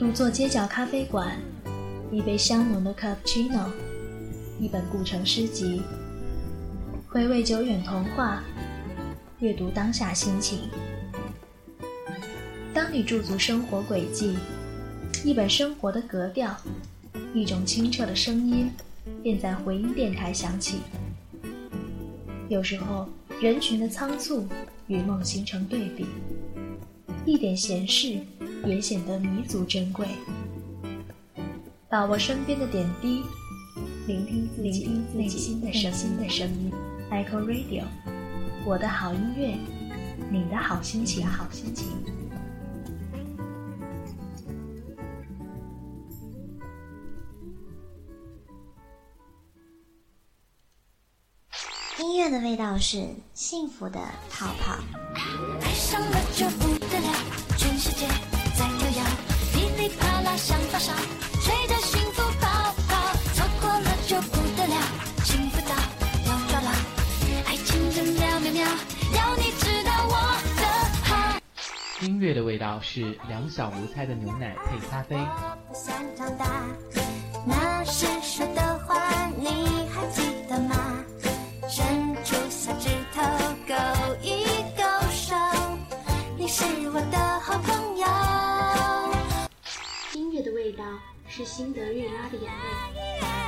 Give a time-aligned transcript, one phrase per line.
[0.00, 1.36] 独坐街角咖啡馆，
[2.10, 3.66] 一杯香浓的 cappuccino，
[4.58, 5.82] 一本古城诗集，
[7.06, 8.42] 回味久远童话，
[9.40, 10.60] 阅读当下心情。
[12.72, 14.38] 当你驻足生活轨迹，
[15.22, 16.56] 一本生活的格调，
[17.34, 18.70] 一种清澈的声音，
[19.22, 20.78] 便在回音电台响起。
[22.48, 23.06] 有时候，
[23.38, 24.48] 人群的仓促
[24.86, 26.06] 与梦形成对比，
[27.26, 28.18] 一点闲事
[28.66, 30.06] 也显得弥足珍贵。
[31.88, 33.22] 把握身边的点滴，
[34.06, 35.72] 聆听自己内心的
[36.28, 36.72] 声音。
[37.10, 37.84] Echo Radio，
[38.64, 39.58] 我的好音乐，
[40.30, 41.88] 你的好心情，好心情。
[51.98, 54.00] 音乐的味道是幸福的
[54.30, 54.78] 泡泡。
[55.60, 57.12] 爱上了就不得了，
[72.10, 75.14] 音乐的味道是两小无猜的牛奶配咖啡。
[75.14, 76.66] 我想长大，
[77.46, 80.74] 那时说的话你还记得吗？
[81.68, 83.22] 伸出小指头
[83.68, 83.74] 勾
[84.24, 84.44] 一
[84.76, 85.36] 勾手，
[86.36, 88.06] 你是我的好朋友。
[90.14, 90.82] 音乐的味道
[91.28, 92.50] 是辛德瑞拉的眼
[92.92, 93.39] 泪。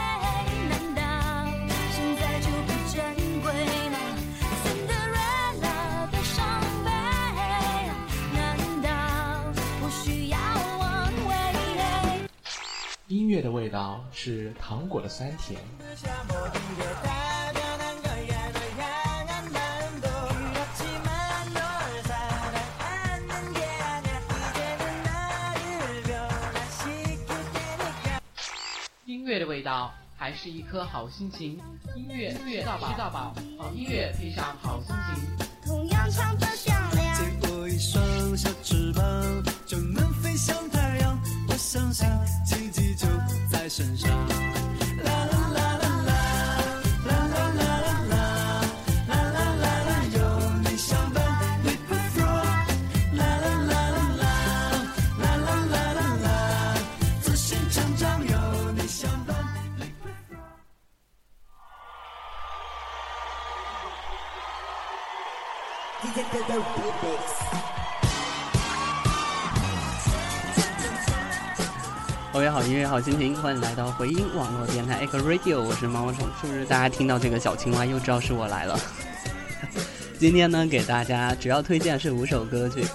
[13.33, 15.59] 乐的味道是糖果的酸甜。
[29.07, 31.59] 音乐的味道还是一颗好心情。
[31.97, 35.25] 音乐音乐吃到饱，好音乐配上好心情。
[35.65, 37.17] 同样唱着响亮。
[37.17, 39.43] 借我一双小翅膀，
[43.83, 44.09] 身上。
[45.03, 47.11] 啦啦啦啦啦，
[50.15, 50.19] 有
[50.63, 51.27] 你相伴
[72.33, 72.41] 伴。
[72.41, 78.79] OK，好音乐，好心情，欢迎来到回音网络电台 Echo Radio，我是毛毛虫，是不是大家听到这个小青蛙又知道是我来了？
[80.19, 82.87] 今天呢，给大家主要推荐是五首歌曲，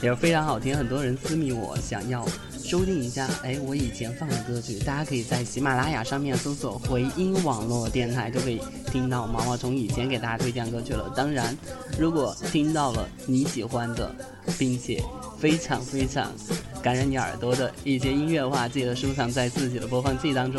[0.00, 2.26] 也是非常好听，很多人私密我想要
[2.72, 8.58] 收听一下，哎，我以前放的歌曲，大家可以在喜马拉雅上面搜索回音网络电台，就可以
[8.90, 11.12] 听到毛毛虫以前给大家推荐歌曲了。
[11.14, 11.54] 当然，
[11.98, 14.10] 如果听到了你喜欢的，
[14.58, 15.04] 并且
[15.38, 16.32] 非常非常
[16.82, 20.58] 感染你耳朵的一些音乐的话，记得收藏在自己的播放器当中。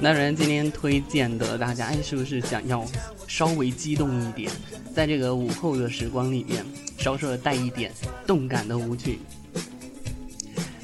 [0.00, 2.84] 当然，今天推荐的大家，哎，是不是想要
[3.26, 4.50] 稍微激动一点，
[4.94, 6.64] 在这个午后的时光里面，
[6.98, 7.92] 稍稍的带一点
[8.26, 9.18] 动感的舞曲？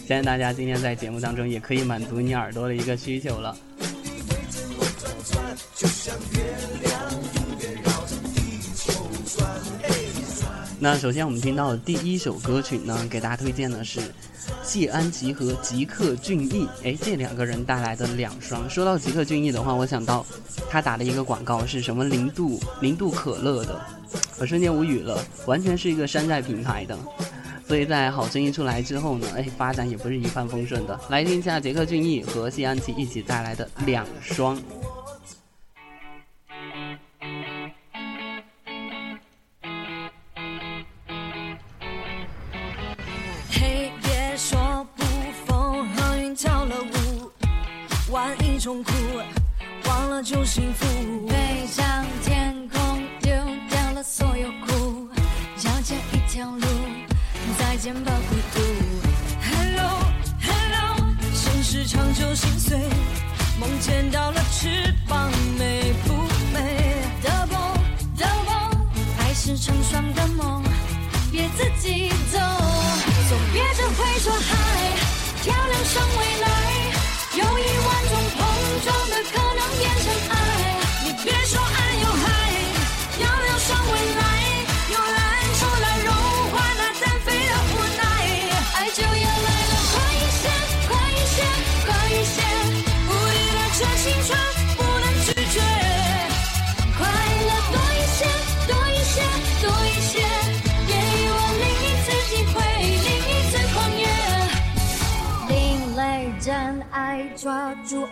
[0.07, 3.57] 相信大家今天在节目当中也可以满足你耳朵的一个需求了。
[10.79, 14.01] 那首先我们听到的第一首歌曲呢，给大家推荐的是
[14.62, 16.66] 谢安琪和吉克隽逸。
[16.82, 18.69] 哎，这两个人带来的两双。
[18.69, 20.25] 说到吉克隽逸的话，我想到
[20.69, 23.81] 他打的一个广告是什么零度零度可乐的，
[24.38, 26.99] 我瞬间无语了，完全是一个山寨品牌的。
[27.66, 31.00] 所以在好声音出来之后呢，哎，发展也不是一帆风顺的。
[31.09, 34.60] 来听一下杰克隽逸和谢安琪一起带来的两双。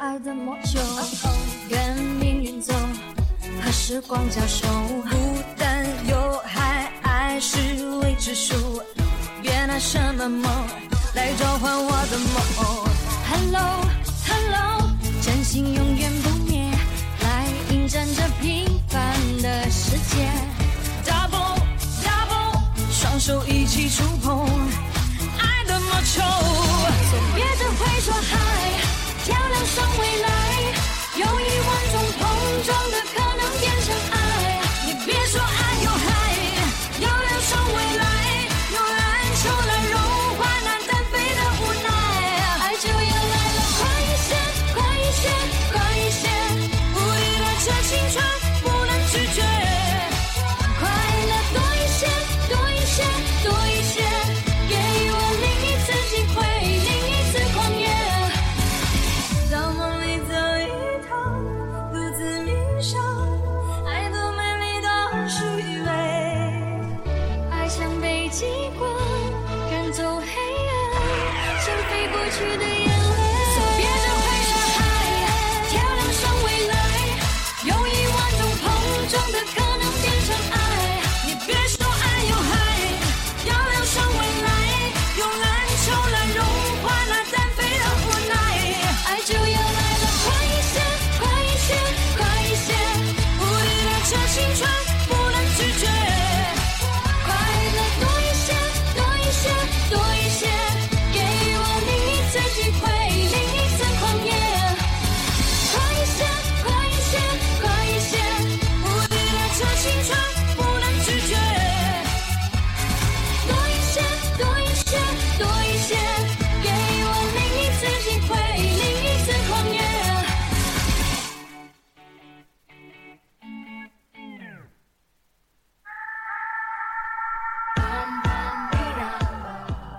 [0.02, 0.80] 爱的魔咒，
[1.70, 2.74] 跟命运走，
[3.62, 4.66] 和时光交手，
[5.08, 5.16] 孤
[5.56, 7.56] 单又还爱是
[7.98, 8.82] 未知数，
[9.40, 10.50] 别拿什么梦
[11.14, 12.34] 来召唤我的梦。
[13.30, 13.84] Hello
[14.26, 14.90] Hello，
[15.22, 16.68] 真心永远不灭，
[17.20, 19.00] 来迎战这平凡
[19.40, 20.28] 的世界。
[21.06, 21.60] Double
[22.02, 22.58] Double，
[22.90, 24.48] 双手一起触碰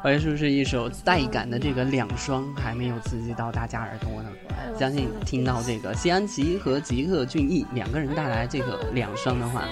[0.03, 4.29] 怀是不是一首带感的这个两双还没有刺激到大家耳朵呢？
[4.77, 9.63] 相信听到这个谢安琪和吉克隽逸两个人带来这个两双的话，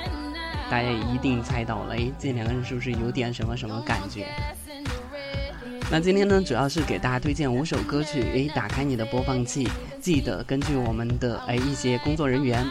[0.70, 4.26] 大家也一定猜到了，哎，这两个人是不是有点什么什么感觉？
[5.92, 9.68] 那今天呢，主要是给大家推荐五首歌曲，诶，打开你的播放器，
[10.00, 12.66] 记得根据我们的诶一些工作人员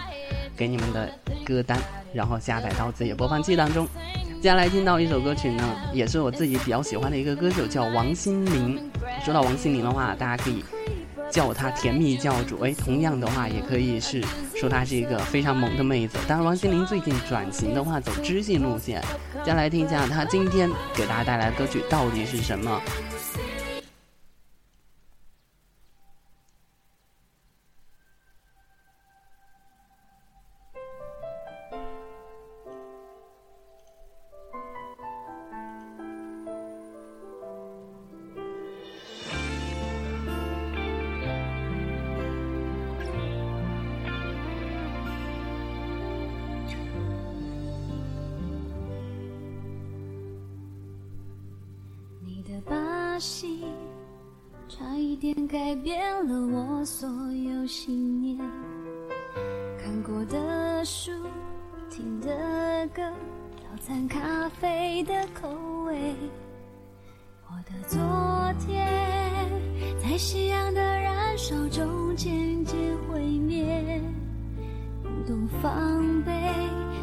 [0.56, 1.13] 给你们的
[1.45, 1.79] 歌单，
[2.15, 3.87] 然后下载到自己的播放器当中。
[4.41, 8.81] 接下来听到一首歌曲呢，也是我自己比较喜欢的一个歌手，叫王心凌。
[9.23, 10.65] 说到王心凌的话，大家可以
[11.31, 16.17] 叫她甜蜜教主，哎，同样的话也可以是说她是一个非常萌的妹子。
[16.27, 19.03] 当然，王心凌最近转型的话，走知性路线。
[19.45, 22.81] 接下来听一下她今天给大家带来的歌曲到底是什么。
[55.51, 58.39] 改变了我所有信念，
[59.83, 61.11] 看过的书，
[61.91, 62.29] 听的
[62.95, 63.03] 歌，
[63.57, 65.49] 早餐咖啡的口
[65.87, 66.15] 味。
[67.49, 67.99] 我的昨
[68.65, 68.87] 天
[70.01, 72.79] 在夕阳的燃烧中渐渐
[73.09, 74.01] 毁灭，
[75.03, 76.31] 不懂防备，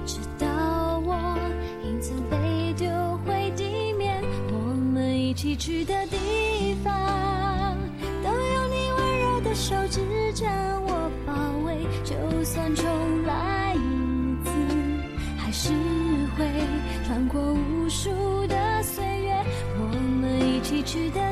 [0.05, 1.37] 直到我
[1.83, 2.87] 影子被丢
[3.25, 4.23] 回地面。
[4.53, 6.16] 我们一起去的地
[10.37, 10.47] 将
[10.83, 11.33] 我包
[11.65, 11.75] 围。
[12.03, 12.13] 就
[12.43, 12.85] 算重
[13.23, 13.79] 来一
[14.45, 14.51] 次，
[15.35, 15.73] 还是
[16.37, 16.45] 会
[17.07, 19.33] 穿过无数的岁月。
[19.79, 19.87] 我
[20.21, 21.26] 们一起去的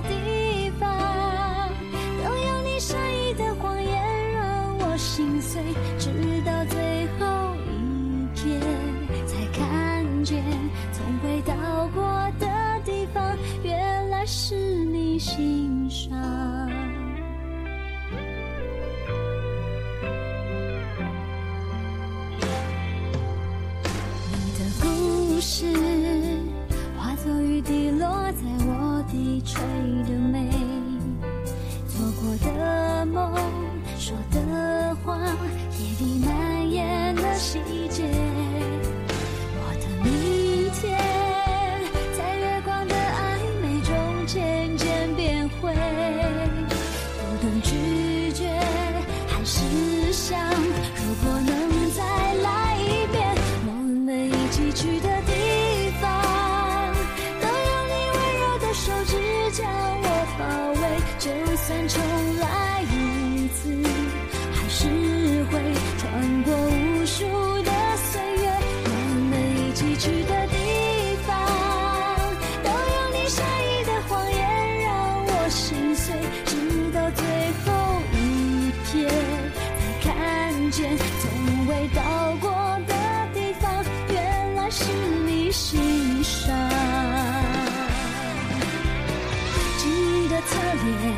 [90.86, 91.10] 的侧脸，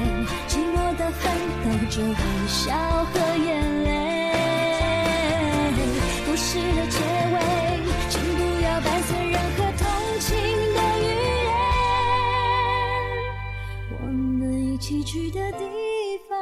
[0.47, 1.21] 寂寞的奋
[1.63, 2.13] 斗着微
[2.47, 2.71] 笑
[3.05, 3.47] 和眼
[3.83, 3.88] 泪。
[6.25, 6.97] 故事的结
[7.33, 7.36] 尾，
[8.09, 9.81] 请不要伴随任何同
[10.19, 10.27] 情
[10.74, 11.05] 的语
[11.45, 11.50] 言。
[13.91, 14.41] 我们
[14.74, 15.59] 一起去的地
[16.29, 16.38] 方，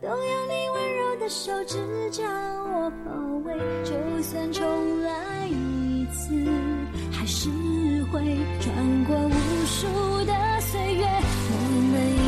[0.00, 1.76] 都有你温柔的手指
[2.10, 2.24] 将
[2.72, 3.10] 我包
[3.46, 3.54] 围。
[3.84, 3.92] 就
[4.22, 4.62] 算重
[5.02, 6.34] 来一次，
[7.12, 7.48] 还是
[8.12, 8.20] 会
[8.60, 9.30] 穿过无
[9.66, 11.06] 数的岁月。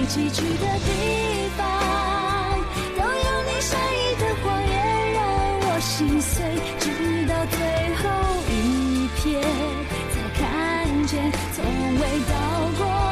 [0.07, 1.67] 我们一起去的地方，
[2.97, 4.73] 都有你善意的谎言
[5.15, 5.19] 让
[5.63, 6.45] 我心碎，
[6.79, 7.59] 直到最
[7.97, 8.05] 后
[8.49, 8.55] 一
[9.19, 9.43] 瞥，
[10.13, 10.45] 才看
[11.09, 11.59] 见从
[11.99, 12.35] 未到
[12.79, 13.06] 过。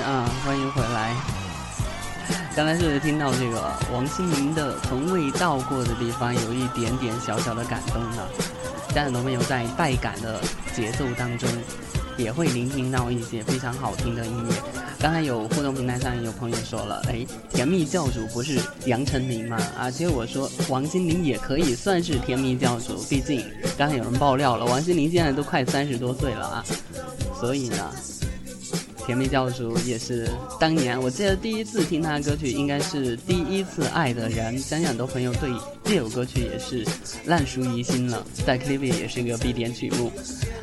[0.00, 1.14] 啊，欢迎回来。
[2.54, 8.28] 刚才是不是听到这个王心凌的《从未到过的地方》，有一点点小小的感动了。
[8.94, 10.40] 相信很多朋友在带感的
[10.74, 11.48] 节奏当中，
[12.18, 14.54] 也会聆听到一些非常好听的音乐。
[15.00, 19.56] 刚才有互动平台上有朋友说了，哎，甜蜜教主不是杨丞琳吗？
[19.78, 23.42] 啊，其实我说王心凌也可以算是甜蜜教主，毕竟
[23.78, 26.64] 刚才有人爆料了，王心凌现在都快三十多岁了啊，
[27.40, 27.90] 所以呢。
[29.04, 30.30] 甜蜜教主也是
[30.60, 35.50] 当年，我记得第一次听他的歌曲应该是《第一次爱的人》，相信很多朋友对
[35.84, 36.86] 这首歌曲也是
[37.26, 40.10] 烂熟于心了，在 KTV 也是一个必点曲目。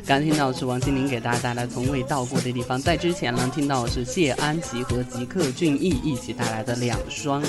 [0.06, 7.42] 刚听到的是王心凌给大家带来《从未到过的地方》，在之前呢听到的是谢安琪和吉克隽逸一起带来的《两双》。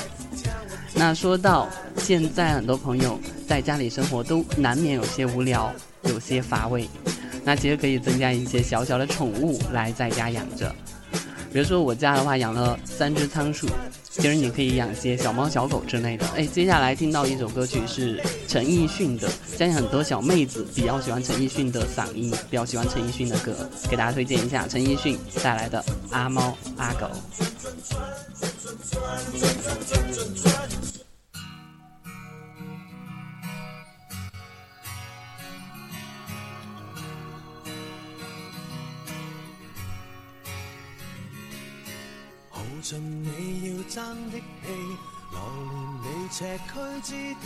[0.93, 3.17] 那说到现在，很多朋友
[3.48, 6.89] 在家里生活都难免有些无聊，有些乏味。
[7.43, 10.74] 那其实可以增加一些小小的宠物来在家养着，
[11.51, 13.67] 比如说我家的话养了三只仓鼠，
[14.12, 16.27] 其实你可以养些小猫小狗之类的。
[16.36, 19.27] 哎，接下来听到一首歌曲是陈奕迅的，
[19.58, 27.08] 相信很多小妹子比较喜欢陈奕迅的嗓音，比较喜欢陈奕迅的歌，给大家推荐一下陈奕迅带来的《阿猫阿狗》。
[42.82, 43.28] 尽你
[43.68, 43.96] 要爭
[44.32, 44.66] 的氣，
[45.32, 45.40] 流
[46.02, 46.74] 連你赤區
[47.04, 47.10] 之
[47.42, 47.46] 地，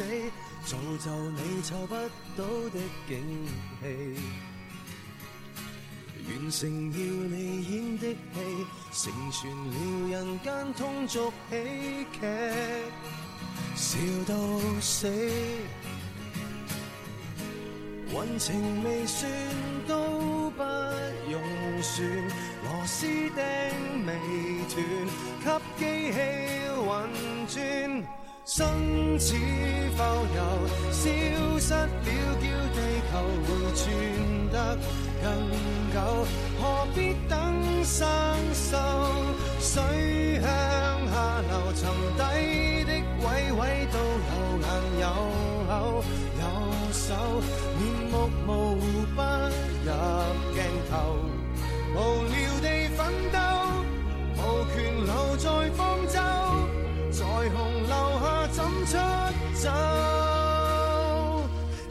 [0.66, 1.94] 造就你湊不
[2.38, 3.14] 到的景
[3.82, 3.84] 氣。
[6.28, 8.38] 完成要你演的戏，
[8.92, 9.74] 成全了
[10.10, 11.54] 人間通俗喜
[12.14, 12.26] 劇，
[13.76, 14.34] 笑到
[14.80, 15.08] 死。
[18.14, 19.30] 運情未算
[19.88, 19.94] 都
[20.50, 20.64] 不
[21.30, 21.42] 用
[21.82, 22.08] 算，
[22.64, 23.36] 螺丝钉
[24.06, 24.10] 未
[24.74, 24.76] 断，
[25.44, 26.18] 给机器
[26.78, 27.56] 运转。
[28.46, 29.34] 生似
[29.98, 30.04] 浮
[30.36, 30.40] 游，
[30.92, 31.02] 消
[31.60, 32.78] 失了，叫地
[33.10, 33.12] 球
[33.42, 33.84] 回转
[34.52, 34.56] 得
[35.20, 35.26] 更
[35.92, 35.98] 久，
[36.62, 37.34] 何必等
[37.84, 38.08] 生
[38.54, 38.78] 锈？
[39.60, 40.46] 水向
[41.10, 41.82] 下流，沉
[42.16, 42.22] 底
[42.86, 42.92] 的
[43.26, 43.62] 位位
[43.92, 44.64] 都有眼
[45.02, 45.04] 有
[45.68, 45.74] 口
[46.38, 46.42] 有
[46.94, 47.04] 手，
[47.80, 48.14] 面目
[48.46, 48.50] 无
[49.16, 49.90] 不入
[50.54, 50.60] 鏡
[50.92, 50.94] 頭，
[51.94, 52.68] 無聊地
[52.98, 53.00] 奮
[53.32, 53.36] 鬥，
[54.36, 54.40] 無
[54.74, 56.16] 權留在方舟。
[57.12, 57.58] 在洪
[57.88, 58.92] 流下怎出
[59.54, 59.66] 走？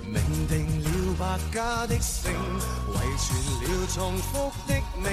[0.04, 0.14] 命
[0.46, 0.52] 定
[0.84, 0.86] 了
[1.18, 2.30] 百家的姓，
[2.92, 3.26] 遗传
[3.62, 4.32] 了重複
[4.68, 4.70] 的
[5.02, 5.08] 名，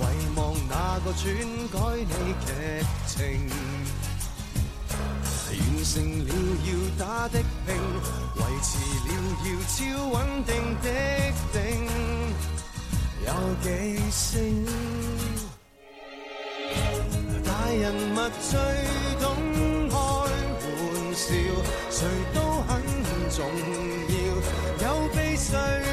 [0.00, 0.02] 遺
[0.34, 0.40] 忘
[0.70, 0.72] 那
[1.04, 1.20] 個篡
[1.70, 2.12] 改你
[2.46, 2.48] 劇
[3.06, 3.20] 情。
[5.52, 5.94] 完成
[6.26, 6.30] 了
[6.64, 6.68] 要
[6.98, 7.68] 打的拼，
[8.36, 8.70] 维持
[9.04, 9.10] 了
[9.44, 9.76] 要超
[10.08, 10.50] 稳定
[10.82, 10.86] 的
[11.52, 11.60] 定，
[13.26, 13.28] 有
[13.62, 13.66] 几
[14.10, 14.66] 星？
[17.44, 18.50] 大人物最
[19.20, 19.24] 懂
[19.90, 20.00] 开玩
[21.14, 21.26] 笑，
[21.90, 21.98] 谁
[22.32, 22.70] 都很
[23.30, 23.38] 重
[24.08, 25.91] 要，有被谁？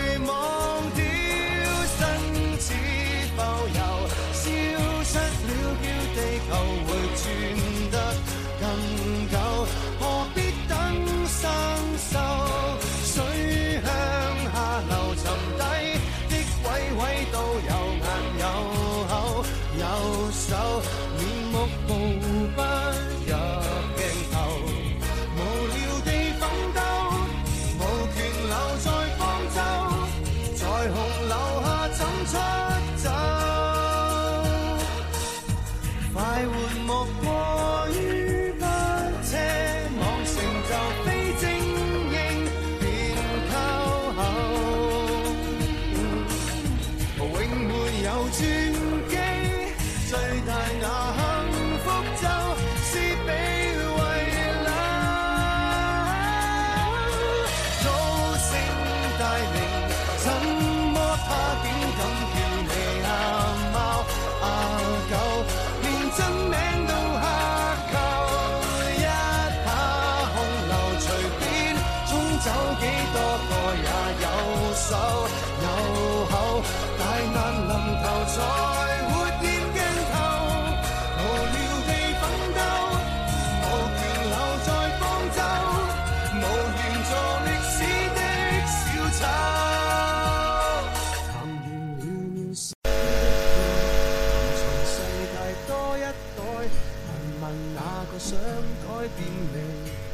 [99.53, 99.55] 未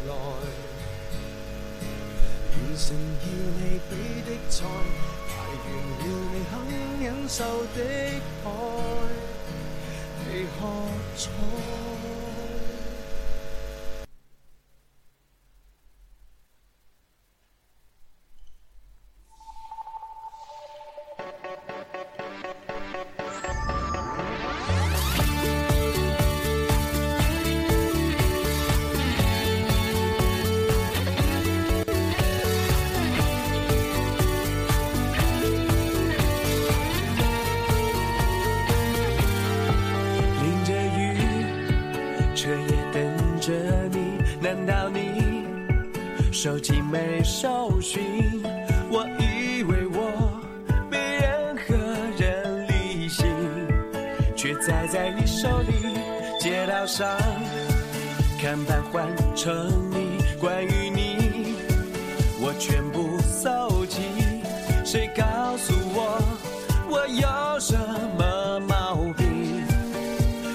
[0.07, 0.11] 来，
[2.51, 2.85] 完成
[3.21, 3.27] 要
[3.59, 3.91] 你比
[4.27, 4.57] 的赛，
[5.29, 5.67] 排完
[5.99, 6.01] 了
[6.33, 6.53] 你肯
[7.01, 7.37] 忍受
[7.75, 7.77] 的
[8.43, 8.45] 海，
[10.27, 10.61] 你喝
[11.17, 11.94] 彩。
[46.45, 48.03] 手机没搜寻，
[48.91, 50.39] 我以为我
[50.91, 51.75] 比任何
[52.19, 53.25] 人理性，
[54.35, 55.97] 却栽在你手里。
[56.39, 57.09] 街道上
[58.39, 61.55] 看板换成你，关于你
[62.39, 64.01] 我全部搜集。
[64.85, 66.21] 谁告诉我
[66.87, 67.75] 我有什
[68.19, 69.65] 么毛病？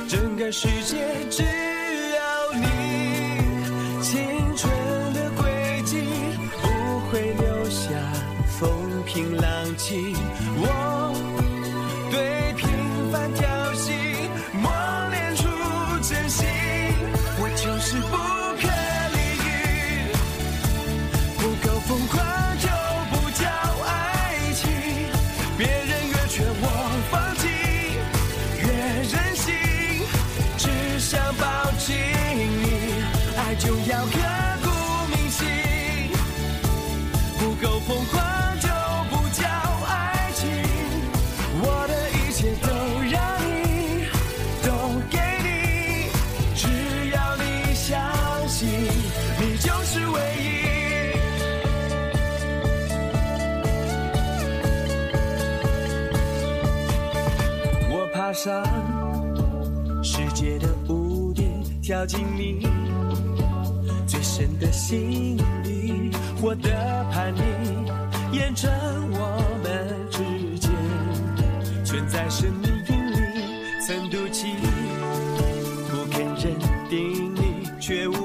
[0.08, 1.59] 整个世界只。
[10.00, 10.39] way
[58.42, 58.64] 上
[60.02, 62.66] 世界的屋顶跳进你
[64.06, 68.70] 最深的心里，我的叛逆，验证
[69.12, 70.70] 我们之间，
[71.84, 73.16] 全在生命引力，
[73.86, 74.54] 曾赌气，
[75.90, 78.19] 不肯认定你，却无。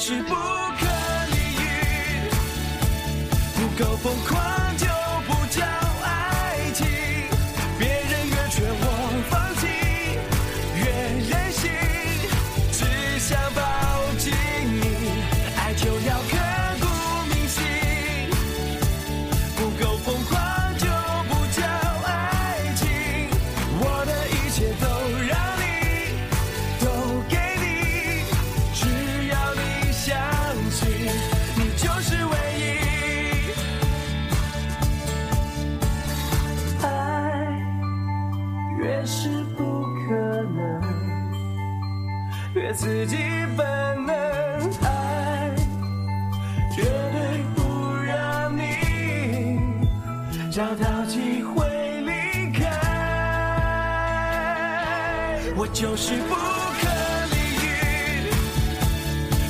[0.00, 0.86] 是不可
[1.32, 2.30] 理喻
[3.56, 4.67] 不够疯狂。
[50.58, 51.64] 找到机会
[52.00, 52.64] 离开
[55.54, 56.88] 我就是不可
[57.30, 57.66] 理喻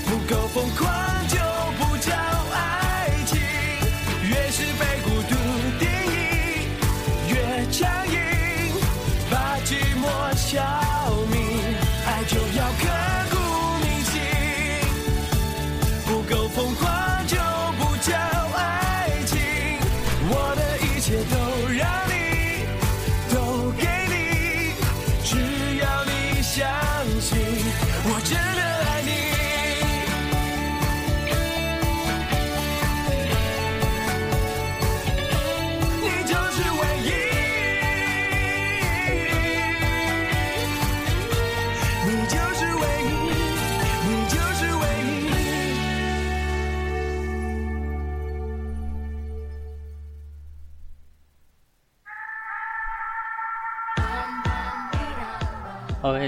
[0.04, 1.17] 不够疯狂。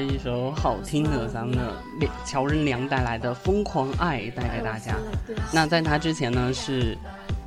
[0.00, 4.94] 一首好听的咱们的乔任梁带来的《疯狂爱》带给大家。
[5.52, 6.96] 那在他之前呢是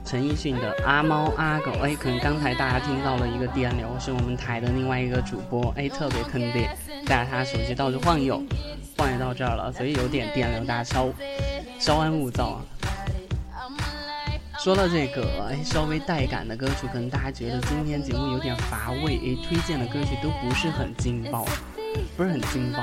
[0.05, 1.71] 陈奕迅的《阿猫阿狗》。
[1.81, 6.69] 哎，可能刚才大家听到了一个电流，是我们台的另外一个主播，哎，特别坑爹，
[7.05, 8.41] 带着他手机到处晃悠，
[8.97, 11.09] 晃悠到这儿了，所以有点电流，大家稍
[11.79, 12.61] 稍安勿躁啊。
[14.59, 21.45] 说到这个，哎，稍微带感的歌曲，可能大家觉得今天节目有点乏味，哎，推荐的歌曲都不是很劲爆，
[22.15, 22.79] 不是很劲爆。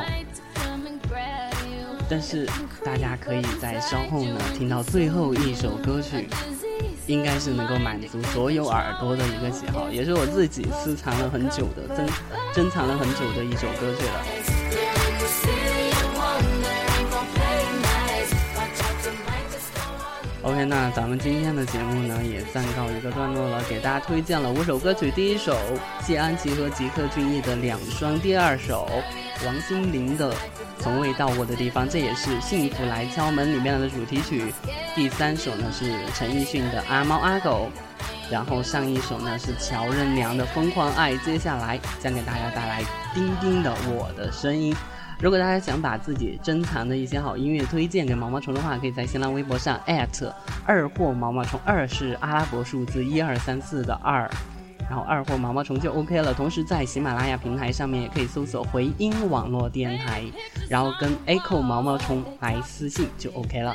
[2.08, 2.44] 但是
[2.84, 6.28] 大家可以在稍后呢听到最后一首歌曲，
[7.06, 12.06] 应该是能够满足所有耳朵的一个喜好，也是我自己私藏了很久的珍
[12.52, 14.59] 珍藏了很久的一首歌曲了。
[20.42, 25.10] OK，那咱们今天的节目呢也暂告一个段落了，给大家推荐了五首歌曲。
[25.10, 25.54] 第一首
[26.02, 28.88] 谢安琪和吉克隽逸的《两双》，第二首
[29.44, 30.32] 王心凌的
[30.78, 34.50] 《从未到过的地方》，这也是《幸福来敲门》里面的主题曲。
[34.94, 37.68] 第三首呢是陈奕迅的《阿猫阿狗》，
[38.32, 44.72] 然后上一首呢是乔任梁的《疯狂爱》，接下来将给大家带来丁丁的《我的声音》。
[45.22, 49.78] 如果大家想把自己珍藏的一些好音乐推荐给毛毛虫的话，可以在新浪微博上
[50.64, 54.28] 二货毛毛虫，二是阿拉伯数字一二三四的二，
[54.88, 56.32] 然后二货毛毛虫就 OK 了。
[56.32, 60.24] 同时在喜马拉雅平台上面也可以搜索回音网络电台，
[60.70, 63.74] 然后跟 Echo 毛毛虫来私信就 OK 了。